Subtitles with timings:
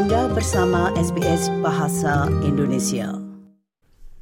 [0.00, 3.20] Anda bersama SBS Bahasa Indonesia.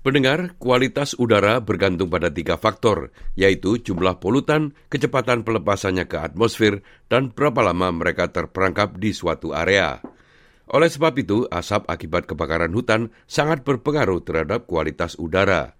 [0.02, 7.30] Pendengar, kualitas udara bergantung pada tiga faktor, yaitu jumlah polutan, kecepatan pelepasannya ke atmosfer, dan
[7.30, 10.02] berapa lama mereka terperangkap di suatu area.
[10.66, 15.78] Oleh sebab itu, asap akibat kebakaran hutan sangat berpengaruh terhadap kualitas udara.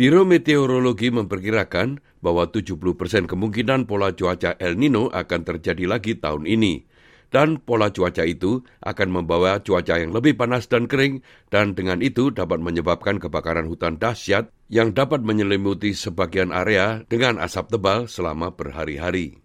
[0.00, 6.48] Biro Meteorologi memperkirakan bahwa 70 persen kemungkinan pola cuaca El Nino akan terjadi lagi tahun
[6.48, 6.95] ini.
[7.26, 12.30] Dan pola cuaca itu akan membawa cuaca yang lebih panas dan kering dan dengan itu
[12.30, 19.42] dapat menyebabkan kebakaran hutan dahsyat yang dapat menyelimuti sebagian area dengan asap tebal selama berhari-hari.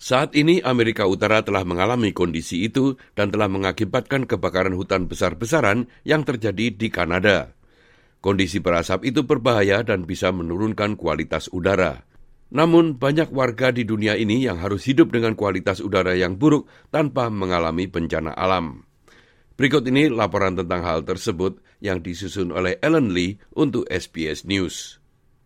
[0.00, 6.24] Saat ini Amerika Utara telah mengalami kondisi itu dan telah mengakibatkan kebakaran hutan besar-besaran yang
[6.24, 7.52] terjadi di Kanada.
[8.24, 12.09] Kondisi berasap itu berbahaya dan bisa menurunkan kualitas udara.
[12.50, 17.30] Namun, banyak warga di dunia ini yang harus hidup dengan kualitas udara yang buruk tanpa
[17.30, 18.86] mengalami bencana alam.
[19.54, 25.00] Berikut ini laporan tentang hal tersebut yang disusun oleh Ellen Lee untuk SBS News.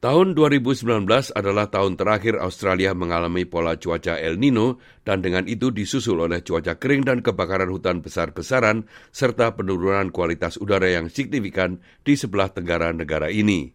[0.05, 0.85] Tahun 2019
[1.33, 6.77] adalah tahun terakhir Australia mengalami pola cuaca El Nino dan dengan itu disusul oleh cuaca
[6.77, 13.33] kering dan kebakaran hutan besar-besaran serta penurunan kualitas udara yang signifikan di sebelah tenggara negara
[13.33, 13.73] ini.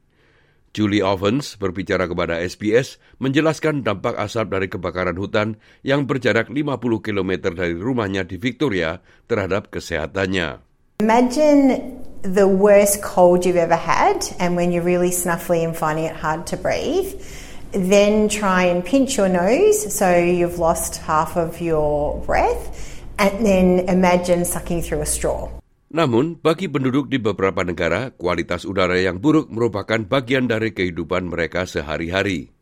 [0.72, 7.32] Julie Ovens berbicara kepada SBS menjelaskan dampak asap dari kebakaran hutan yang berjarak 50 km
[7.54, 10.62] dari rumahnya di Victoria terhadap kesehatannya.
[11.00, 16.16] Imagine the worst cold you've ever had, and when you're really snuffly and finding it
[16.16, 17.16] hard to breathe,
[17.72, 23.88] then try and pinch your nose so you've lost half of your breath, and then
[23.88, 25.59] imagine sucking through a straw.
[25.90, 31.66] Namun, bagi penduduk di beberapa negara, kualitas udara yang buruk merupakan bagian dari kehidupan mereka
[31.66, 32.54] sehari-hari.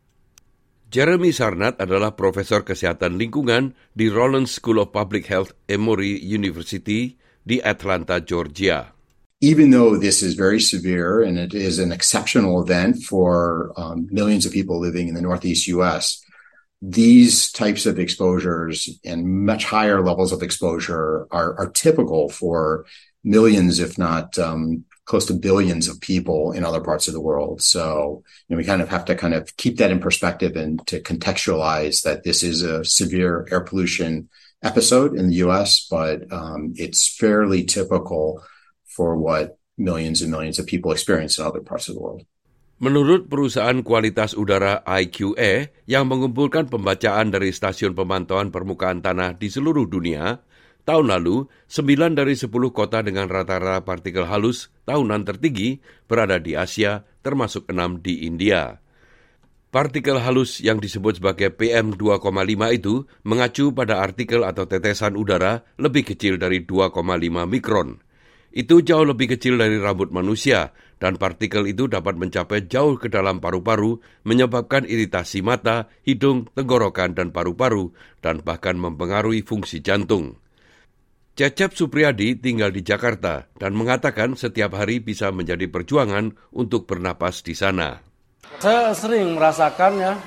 [0.88, 7.60] Jeremy Sarnat adalah profesor kesehatan lingkungan di Rollins School of Public Health Emory University di
[7.60, 8.96] Atlanta, Georgia.
[9.44, 14.48] Even though this is very severe and it is an exceptional event for um, millions
[14.48, 16.24] of people living in the Northeast U.S.,
[16.80, 22.86] these types of exposures and much higher levels of exposure are, are typical for
[23.24, 27.62] millions, if not um, close to billions of people in other parts of the world.
[27.62, 30.84] So you know, we kind of have to kind of keep that in perspective and
[30.86, 34.28] to contextualize that this is a severe air pollution
[34.62, 38.42] episode in the US, but um, it's fairly typical
[38.84, 42.26] for what millions and millions of people experience in other parts of the world.
[42.78, 49.82] Menurut perusahaan kualitas udara IQE yang mengumpulkan pembacaan dari stasiun pemantauan permukaan tanah di seluruh
[49.90, 50.38] dunia,
[50.88, 57.04] tahun lalu 9 dari 10 kota dengan rata-rata partikel halus tahunan tertinggi berada di Asia,
[57.20, 58.80] termasuk 6 di India.
[59.68, 62.24] Partikel halus yang disebut sebagai PM2,5
[62.72, 67.04] itu mengacu pada artikel atau tetesan udara lebih kecil dari 2,5
[67.44, 68.00] mikron.
[68.48, 73.44] Itu jauh lebih kecil dari rambut manusia, dan partikel itu dapat mencapai jauh ke dalam
[73.44, 77.92] paru-paru, menyebabkan iritasi mata, hidung, tenggorokan, dan paru-paru,
[78.24, 80.40] dan bahkan mempengaruhi fungsi jantung.
[81.38, 87.54] Cecep Supriyadi tinggal di Jakarta dan mengatakan setiap hari bisa menjadi perjuangan untuk bernapas di
[87.54, 88.02] sana.
[88.58, 90.18] Saya sering merasakan ya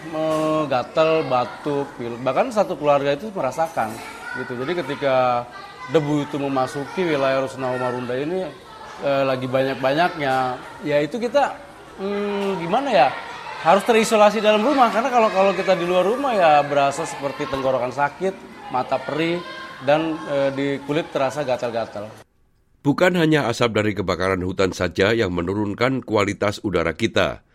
[0.71, 2.15] gatal, batuk, pilek.
[2.15, 3.91] Bahkan satu keluarga itu merasakan
[4.39, 4.55] gitu.
[4.55, 5.43] Jadi ketika
[5.91, 8.47] debu itu memasuki wilayah Rusunawa Marunda ini
[9.03, 10.35] eh, lagi banyak-banyaknya,
[10.87, 11.59] ya itu kita
[11.99, 13.09] hmm, gimana ya?
[13.67, 17.91] Harus terisolasi dalam rumah karena kalau kalau kita di luar rumah ya berasa seperti tenggorokan
[17.91, 18.31] sakit,
[18.71, 22.07] mata perih dan eh, di kulit terasa gatal-gatal.
[22.81, 27.45] Bukan hanya asap dari kebakaran hutan saja yang menurunkan kualitas udara kita.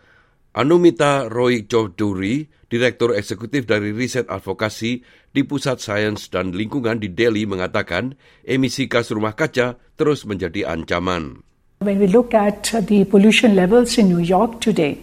[0.55, 7.45] Anumita Roy Chaudhuri, Direktur Eksekutif dari Riset Advokasi di Pusat Sains dan Lingkungan di Delhi
[7.45, 11.45] mengatakan emisi gas rumah kaca terus menjadi ancaman.
[11.83, 14.97] When we look at the pollution levels in New York today,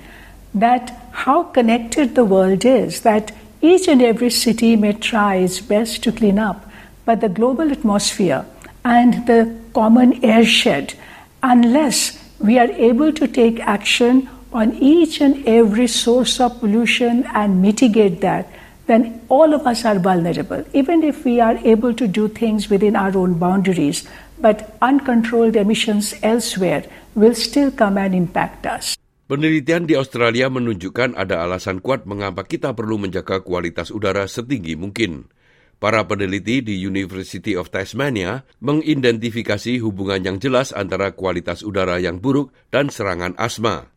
[0.58, 3.30] that how connected the world is, that
[3.62, 6.66] each and every city may try its best to clean up,
[7.04, 8.44] but the global atmosphere
[8.84, 10.95] and the common airshed,
[11.42, 17.60] unless we are able to take action on each and every source of pollution and
[17.60, 18.47] mitigate that,
[18.86, 20.62] then all of us are vulnerable.
[20.72, 24.06] Even if we are able to do things within our own boundaries,
[24.39, 26.84] but uncontrolled emissions elsewhere
[27.15, 28.95] will still come and impact us.
[29.24, 35.33] Penelitian di Australia menunjukkan ada alasan kuat mengapa kita perlu menjaga kualitas udara setinggi mungkin.
[35.82, 42.54] Para peneliti di University of Tasmania mengidentifikasi hubungan yang jelas antara kualitas udara yang buruk
[42.72, 43.91] dan serangan asma.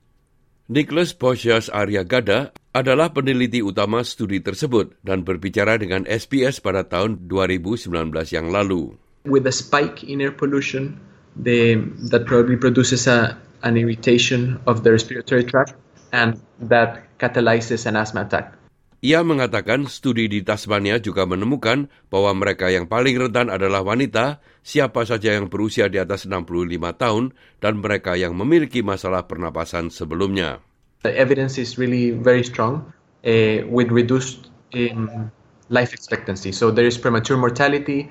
[0.67, 1.71] Nicholas Boschas
[2.05, 7.87] Gada adalah peneliti utama studi tersebut dan berbicara dengan SBS pada tahun 2019
[8.35, 8.99] yang lalu.
[9.27, 10.99] with a spike in air pollution
[11.35, 11.75] they,
[12.09, 15.73] that probably produces a, an irritation of the respiratory tract
[16.11, 18.53] and that catalyzes an asthma attack.
[18.97, 25.05] Ia mengatakan studi di Tasmania juga menemukan bahwa mereka yang paling rentan adalah wanita, siapa
[25.05, 30.65] saja yang berusia di atas 65 tahun, dan mereka yang memiliki masalah pernapasan sebelumnya.
[31.05, 32.89] The evidence is really very strong
[33.21, 35.29] uh, with reduced um,
[35.69, 36.49] life expectancy.
[36.49, 38.09] So there is premature mortality,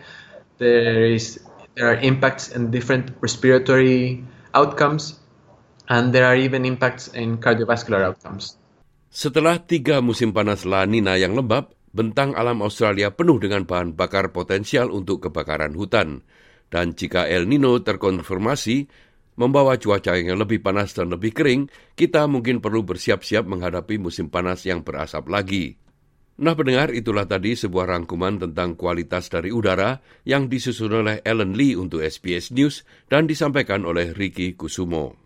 [0.62, 1.42] there is
[1.74, 4.22] there are impacts in different respiratory
[4.54, 5.18] outcomes,
[5.90, 8.54] and there are even impacts in cardiovascular outcomes.
[9.10, 14.34] Setelah tiga musim panas La Nina yang lembab, bentang alam Australia penuh dengan bahan bakar
[14.34, 16.20] potensial untuk kebakaran hutan.
[16.68, 18.84] Dan jika El Nino terkonfirmasi,
[19.40, 24.68] membawa cuaca yang lebih panas dan lebih kering, kita mungkin perlu bersiap-siap menghadapi musim panas
[24.68, 25.78] yang berasap lagi.
[26.36, 29.96] Nah pendengar, itulah tadi sebuah rangkuman tentang kualitas dari udara
[30.28, 35.25] yang disusun oleh Ellen Lee untuk SBS News dan disampaikan oleh Ricky Kusumo.